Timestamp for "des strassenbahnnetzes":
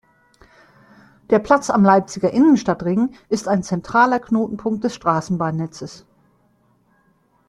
4.83-6.07